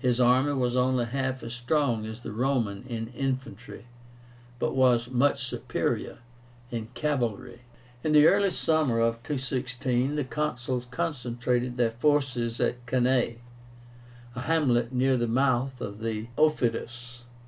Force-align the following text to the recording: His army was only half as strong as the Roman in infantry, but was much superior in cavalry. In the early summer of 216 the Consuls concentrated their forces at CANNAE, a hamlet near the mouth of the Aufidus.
His 0.00 0.20
army 0.20 0.50
was 0.54 0.76
only 0.76 1.04
half 1.04 1.44
as 1.44 1.54
strong 1.54 2.04
as 2.04 2.22
the 2.22 2.32
Roman 2.32 2.82
in 2.88 3.06
infantry, 3.14 3.84
but 4.58 4.74
was 4.74 5.08
much 5.08 5.44
superior 5.44 6.18
in 6.72 6.88
cavalry. 6.94 7.60
In 8.02 8.10
the 8.10 8.26
early 8.26 8.50
summer 8.50 8.98
of 8.98 9.22
216 9.22 10.16
the 10.16 10.24
Consuls 10.24 10.86
concentrated 10.86 11.76
their 11.76 11.92
forces 11.92 12.60
at 12.60 12.84
CANNAE, 12.86 13.38
a 14.34 14.40
hamlet 14.40 14.92
near 14.92 15.16
the 15.16 15.28
mouth 15.28 15.80
of 15.80 16.00
the 16.00 16.26
Aufidus. 16.36 17.18